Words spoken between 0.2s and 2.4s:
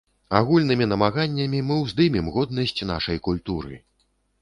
Агульнымі намаганнямі мы ўздымем